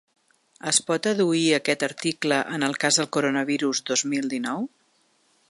Es 0.69 0.77
pot 0.87 1.09
adduir 1.11 1.43
aquest 1.57 1.85
article 1.89 2.41
en 2.57 2.69
el 2.69 2.75
cas 2.85 2.99
del 3.01 3.11
coronavirus 3.19 3.85
dos 3.93 4.07
mil 4.15 4.33
dinou? 4.35 4.67